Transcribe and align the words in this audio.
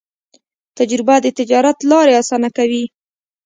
تجربه 0.77 1.15
د 1.21 1.27
تجارت 1.39 1.77
لارې 1.91 2.13
اسانه 2.21 2.49
کوي. 2.57 2.83